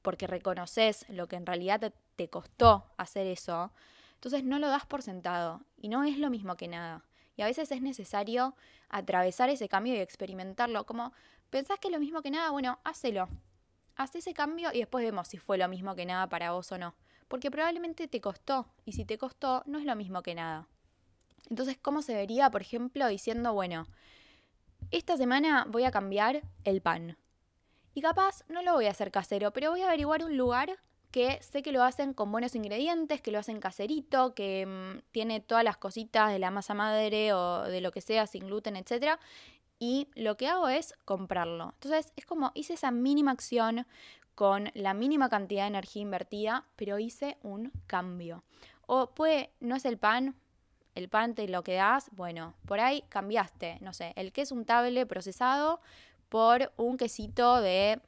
[0.01, 3.71] porque reconoces lo que en realidad te, costó hacer eso,
[4.15, 7.05] entonces no lo das por sentado y no es lo mismo que nada.
[7.37, 8.55] Y a veces es necesario
[8.89, 10.85] atravesar ese cambio y experimentarlo.
[10.85, 11.13] Como
[11.49, 13.29] pensás que es lo mismo que nada, bueno, hacelo.
[13.95, 16.77] Haz ese cambio y después vemos si fue lo mismo que nada para vos o
[16.77, 16.95] no.
[17.29, 18.67] Porque probablemente te costó.
[18.83, 20.67] Y si te costó, no es lo mismo que nada.
[21.49, 23.87] Entonces, ¿cómo se vería, por ejemplo, diciendo, bueno,
[24.91, 27.17] esta semana voy a cambiar el pan?
[27.99, 30.79] Y capaz no lo voy a hacer casero, pero voy a averiguar un lugar
[31.11, 35.41] que sé que lo hacen con buenos ingredientes, que lo hacen caserito, que mm, tiene
[35.41, 39.19] todas las cositas de la masa madre o de lo que sea, sin gluten, etc.
[39.79, 41.73] Y lo que hago es comprarlo.
[41.73, 43.85] Entonces es como hice esa mínima acción
[44.33, 48.45] con la mínima cantidad de energía invertida, pero hice un cambio.
[48.87, 50.37] O puede, no es el pan,
[50.95, 54.63] el pan te lo quedas, bueno, por ahí cambiaste, no sé, el que es un
[54.63, 55.81] table procesado
[56.29, 57.99] por un quesito de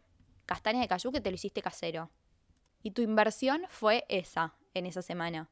[0.45, 2.09] castaña de cayú que te lo hiciste casero.
[2.83, 5.49] Y tu inversión fue esa en esa semana.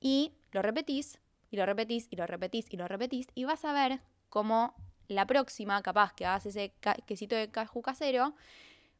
[0.00, 1.18] Y lo repetís,
[1.50, 4.74] y lo repetís, y lo repetís, y lo repetís, y vas a ver cómo
[5.08, 6.72] la próxima, capaz que hagas ese
[7.06, 8.34] quesito de cayú casero,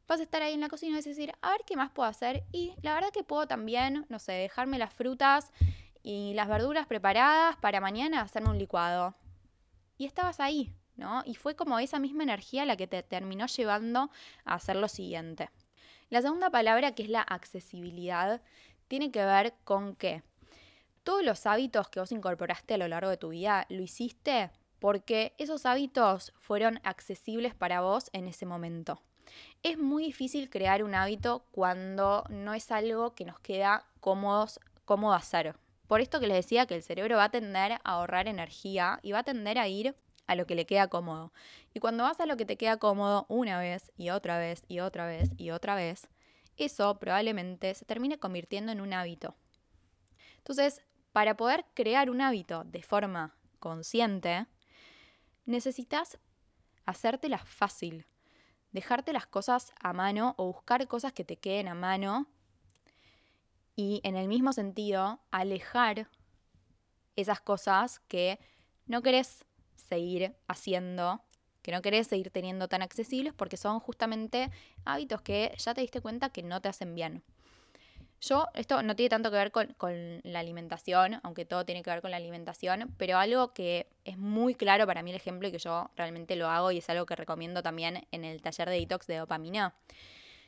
[0.07, 1.91] vas a estar ahí en la cocina y vas a decir, a ver qué más
[1.91, 2.43] puedo hacer.
[2.51, 5.51] Y la verdad que puedo también, no sé, dejarme las frutas
[6.03, 9.15] y las verduras preparadas para mañana hacerme un licuado.
[9.97, 10.73] Y estabas ahí,
[11.25, 14.09] Y fue como esa misma energía la que te terminó llevando
[14.45, 15.49] a hacer lo siguiente.
[16.09, 18.41] La segunda palabra, que es la accesibilidad,
[18.87, 20.23] tiene que ver con que
[21.03, 25.33] todos los hábitos que vos incorporaste a lo largo de tu vida lo hiciste porque
[25.37, 29.01] esos hábitos fueron accesibles para vos en ese momento.
[29.63, 35.13] Es muy difícil crear un hábito cuando no es algo que nos queda cómodos, cómodo
[35.13, 35.55] hacer.
[35.87, 39.11] Por esto que les decía que el cerebro va a tender a ahorrar energía y
[39.11, 39.95] va a tender a ir
[40.27, 41.31] a lo que le queda cómodo.
[41.73, 44.79] Y cuando vas a lo que te queda cómodo una vez y otra vez y
[44.79, 46.07] otra vez y otra vez,
[46.57, 49.35] eso probablemente se termine convirtiendo en un hábito.
[50.37, 54.45] Entonces, para poder crear un hábito de forma consciente,
[55.45, 56.17] necesitas
[56.85, 58.05] hacértela fácil,
[58.71, 62.27] dejarte las cosas a mano o buscar cosas que te queden a mano
[63.75, 66.09] y en el mismo sentido alejar
[67.15, 68.39] esas cosas que
[68.85, 71.21] no querés seguir haciendo,
[71.61, 74.51] que no querés seguir teniendo tan accesibles porque son justamente
[74.85, 77.23] hábitos que ya te diste cuenta que no te hacen bien.
[78.21, 82.01] Yo, esto no tiene tanto que ver con, la alimentación, aunque todo tiene que ver
[82.01, 85.59] con la alimentación, pero algo que es muy claro para mí el ejemplo y que
[85.59, 89.05] yo realmente lo hago y es algo que recomiendo también en el taller de detox
[89.05, 89.75] de dopamina.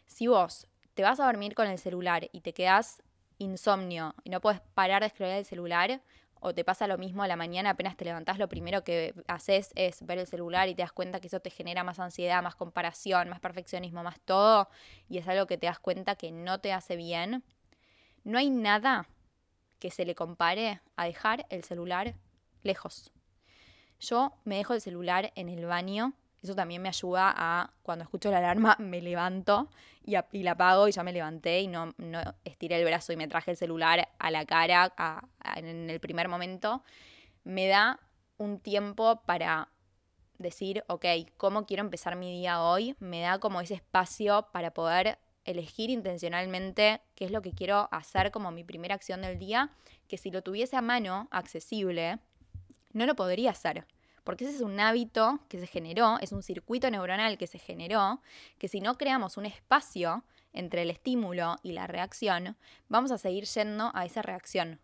[0.07, 3.03] Si vos te vas a dormir con el celular y te quedas
[3.37, 6.01] insomnio y no puedes parar de escribir el celular,
[6.39, 9.71] o te pasa lo mismo a la mañana, apenas te levantás, lo primero que haces
[9.75, 12.55] es ver el celular y te das cuenta que eso te genera más ansiedad, más
[12.55, 14.69] comparación, más perfeccionismo, más todo,
[15.09, 17.43] y es algo que te das cuenta que no te hace bien,
[18.23, 19.07] no hay nada
[19.79, 22.15] que se le compare a dejar el celular
[22.63, 23.11] lejos.
[23.99, 26.13] Yo me dejo el celular en el baño,
[26.47, 29.67] Eso también me ayuda a, cuando escucho la alarma, me levanto
[30.05, 33.27] y, la apago y ya me levanté y no, no, estiré el brazo y me
[33.27, 34.93] traje el celular a la cara
[35.57, 36.83] en el primer momento.
[37.43, 37.99] Me da
[38.37, 39.67] un tiempo para
[40.37, 42.95] decir, ok, ¿cómo quiero empezar mi día hoy?
[42.99, 48.31] Me da como ese espacio para poder elegir intencionalmente qué es lo que quiero hacer
[48.31, 49.71] como mi primera acción del día,
[50.07, 52.19] que si lo tuviese a mano, accesible,
[52.93, 53.85] no lo podría hacer.
[54.27, 58.19] Porque ese es un hábito que se generó, es un circuito neuronal que se generó,
[58.57, 62.57] que si no creamos un espacio entre el estímulo y la reacción,
[62.89, 64.81] vamos a seguir yendo a esa reacción.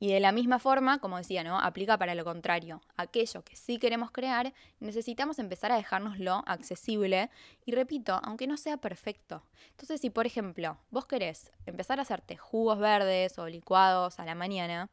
[0.00, 1.60] Y de la misma forma, como decía, ¿no?
[1.60, 2.80] Aplica para lo contrario.
[2.96, 7.28] Aquello que sí queremos crear, necesitamos empezar a dejárnoslo accesible
[7.66, 9.42] y repito, aunque no sea perfecto.
[9.72, 14.34] Entonces, si por ejemplo, vos querés empezar a hacerte jugos verdes o licuados a la
[14.34, 14.88] mañana,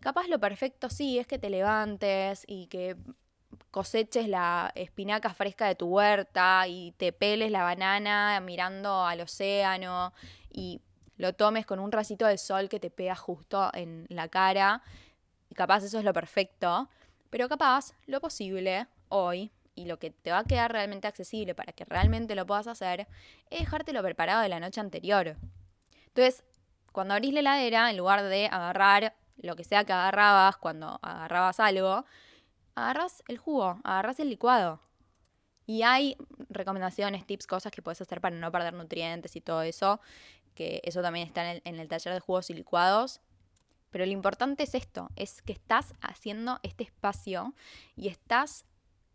[0.00, 2.96] capaz lo perfecto sí es que te levantes y que
[3.70, 10.12] coseches la espinaca fresca de tu huerta y te peles la banana mirando al océano
[10.52, 10.80] y
[11.16, 14.82] lo tomes con un racito de sol que te pega justo en la cara.
[15.50, 16.88] Y capaz eso es lo perfecto.
[17.28, 21.72] Pero capaz lo posible hoy y lo que te va a quedar realmente accesible para
[21.72, 23.06] que realmente lo puedas hacer
[23.50, 25.36] es dejártelo preparado de la noche anterior.
[26.06, 26.42] Entonces,
[26.92, 31.60] cuando abrís la heladera, en lugar de agarrar lo que sea que agarrabas cuando agarrabas
[31.60, 32.04] algo,
[32.74, 34.80] agarras el jugo, agarras el licuado.
[35.66, 36.16] Y hay
[36.48, 40.00] recomendaciones, tips, cosas que puedes hacer para no perder nutrientes y todo eso
[40.54, 43.20] que eso también está en el, taller de jugos y licuados.
[43.90, 47.54] Pero lo importante es esto, es que estás haciendo este espacio
[47.96, 48.64] y estás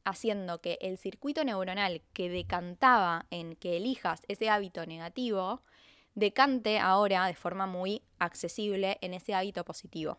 [0.03, 5.61] haciendo que el circuito neuronal que decantaba en que elijas ese hábito negativo,
[6.15, 10.17] decante ahora de forma muy accesible en ese hábito positivo.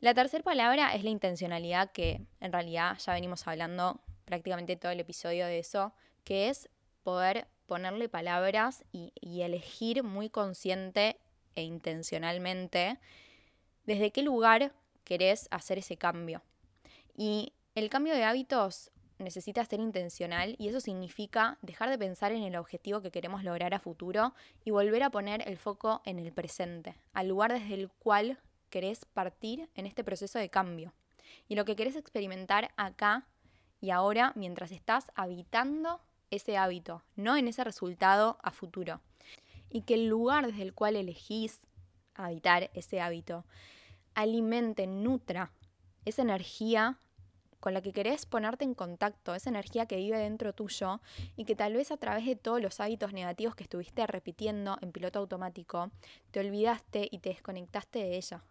[0.00, 5.00] La tercera palabra es la intencionalidad, que en realidad ya venimos hablando prácticamente todo el
[5.00, 5.92] episodio de eso,
[6.24, 6.70] que es
[7.02, 11.18] poder ponerle palabras y, elegir muy consciente
[11.54, 12.98] e intencionalmente
[13.84, 14.72] desde qué lugar
[15.04, 16.42] querés hacer ese cambio.
[17.16, 18.90] Y el cambio de hábitos
[19.20, 23.74] necesita ser intencional y eso significa dejar de pensar en el objetivo que queremos lograr
[23.74, 27.88] a futuro y volver a poner el foco en el presente, al lugar desde el
[27.90, 28.38] cual
[28.70, 30.92] querés partir en este proceso de cambio.
[31.48, 33.26] Y lo que querés experimentar acá
[33.80, 36.00] y ahora mientras estás habitando
[36.30, 39.00] ese hábito, no en ese resultado a futuro.
[39.68, 41.60] Y que el lugar desde el cual elegís
[42.14, 43.44] habitar ese hábito
[44.14, 45.52] alimente, nutra
[46.04, 46.98] esa energía
[47.60, 51.00] con la que querés ponerte en contacto, esa energía que vive dentro tuyo
[51.36, 54.92] y que tal vez a través de todos los hábitos negativos que estuviste repitiendo en
[54.92, 55.90] piloto automático,
[56.30, 58.42] te olvidaste y te desconectaste de ella.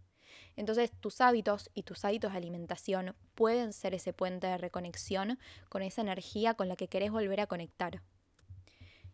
[0.55, 5.39] Entonces tus hábitos y tus hábitos de alimentación pueden ser ese puente de reconexión
[5.69, 8.01] con esa energía con la que querés volver a conectar.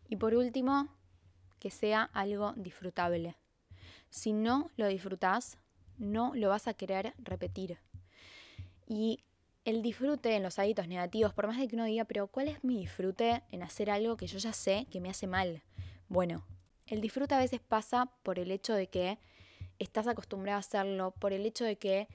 [0.08, 0.90] Y por último,
[1.60, 3.36] que sea algo disfrutable.
[4.10, 5.58] Si no lo disfrutás,
[5.98, 7.80] no lo vas a querer repetir.
[8.88, 9.24] Y
[9.66, 12.64] el disfrute en los hábitos negativos, por más de que uno diga, pero ¿cuál es
[12.64, 15.64] mi disfrute en hacer algo que yo ya sé que me hace mal?
[16.08, 16.46] Bueno,
[16.86, 19.18] el disfrute a veces pasa por el hecho de que
[19.80, 22.08] estás acostumbrado a hacerlo, por el hecho de que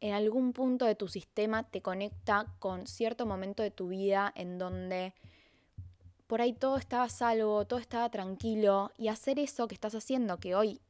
[0.00, 4.58] en algún punto de tu sistema te conecta con cierto momento de tu vida en
[4.58, 5.14] donde
[6.26, 10.54] por ahí todo estaba salvo, todo estaba tranquilo, y hacer eso que estás haciendo, que
[10.54, 10.80] hoy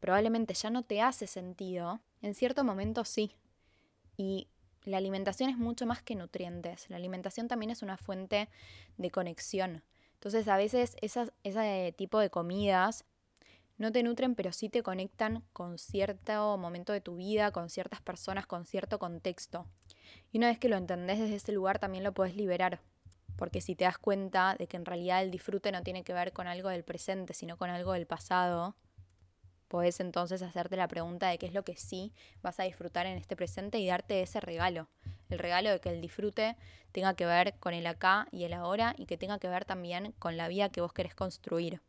[0.00, 3.36] probablemente ya no te hace sentido, en cierto momento sí.
[4.16, 4.48] Y
[4.84, 8.48] la alimentación es mucho más que nutrientes, la alimentación también es una fuente
[8.96, 9.82] de conexión.
[10.14, 13.04] Entonces a veces ese tipo de comidas
[13.78, 18.00] no te nutren, pero sí te conectan con cierto momento de tu vida, con ciertas
[18.00, 19.66] personas, con cierto contexto.
[20.30, 22.80] Y una vez que lo entendés desde ese lugar, también lo puedes liberar.
[23.36, 26.32] Porque si te das cuenta de que en realidad el disfrute no tiene que ver
[26.32, 28.76] con algo del presente, sino con algo del pasado,
[29.72, 32.12] puedes entonces hacerte la pregunta de qué es lo que sí
[32.42, 34.90] vas a disfrutar en este presente y darte ese regalo.
[35.30, 36.56] El regalo de que el disfrute
[36.92, 40.12] tenga que ver con el acá y el ahora y que tenga que ver también
[40.18, 41.80] con la vida que vos querés construir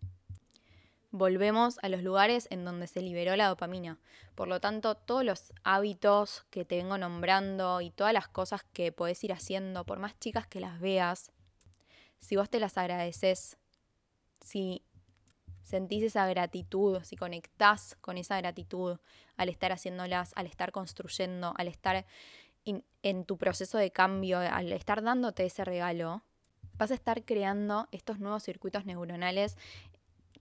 [1.12, 4.00] volvemos a los lugares en donde se liberó la dopamina.
[4.34, 8.92] Por lo tanto, todos los hábitos que te vengo nombrando y todas las cosas que
[8.92, 11.32] podés ir haciendo, por más chicas que las veas,
[12.20, 13.58] si vos te las agradeces,
[14.42, 14.82] si
[15.74, 19.00] sentís esa gratitud, si conectás con esa gratitud
[19.38, 22.06] al estar haciéndolas, al estar construyendo, al estar
[23.02, 26.22] en tu proceso de cambio, al estar dándote ese regalo,
[26.78, 29.58] vas a estar creando estos nuevos circuitos neuronales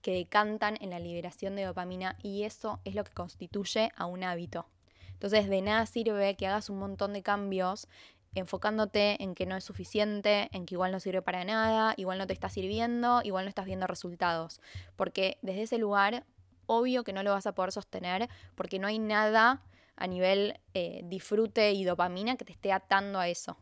[0.03, 4.23] que decantan en la liberación de dopamina y eso es lo que constituye a un
[4.23, 4.67] hábito.
[5.13, 7.87] Entonces de nada sirve que hagas un montón de cambios
[8.35, 12.27] enfocándote en que no es suficiente, en que igual no sirve para nada, igual no
[12.27, 14.61] te está sirviendo, igual no estás viendo resultados.
[14.95, 16.25] Porque desde ese lugar,
[16.65, 19.61] obvio que no lo vas a poder sostener porque no hay nada
[19.95, 23.57] a nivel eh, disfrute y dopamina que te esté atando a eso.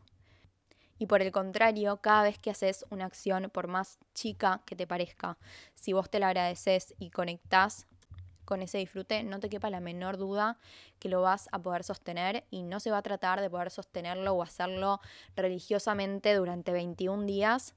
[0.98, 4.86] Y por el contrario, cada vez que haces una acción, por más chica que te
[4.86, 5.36] parezca,
[5.74, 7.88] si vos te la agradeces y conectás
[8.52, 10.58] con ese disfrute, no te quepa la menor duda
[10.98, 14.34] que lo vas a poder sostener y no se va a tratar de poder sostenerlo
[14.34, 15.00] o hacerlo
[15.34, 17.74] religiosamente durante 21 días,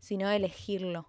[0.00, 1.08] sino de elegirlo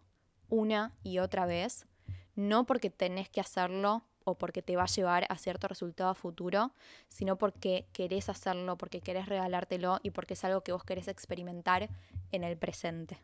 [0.49, 1.87] una y otra vez,
[2.35, 6.71] no porque tenés que hacerlo o porque te va a llevar a cierto resultado futuro,
[7.07, 11.89] sino porque querés hacerlo, porque querés regalártelo y porque es algo que vos querés experimentar
[12.31, 13.17] en el presente.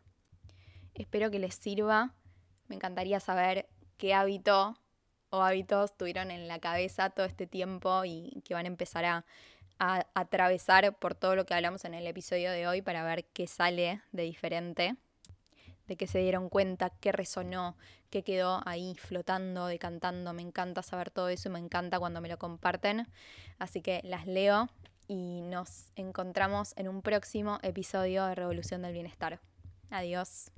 [0.94, 2.16] Espero que les sirva.
[2.66, 4.76] Me encantaría saber qué hábito
[5.30, 9.24] o hábitos tuvieron en la cabeza todo este tiempo y que van a empezar a,
[9.78, 14.02] atravesar por todo lo que hablamos en el episodio de hoy para ver qué sale
[14.10, 14.96] de diferente
[15.86, 17.76] de que se dieron cuenta, qué resonó,
[18.10, 20.32] qué quedó ahí flotando, decantando.
[20.34, 23.08] Me encanta saber todo eso y me encanta cuando me lo comparten.
[23.58, 24.68] Así que las leo
[25.08, 29.40] y nos encontramos en un próximo episodio de Revolución del Bienestar.
[29.90, 30.50] Adiós.